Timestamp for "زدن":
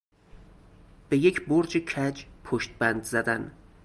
3.03-3.51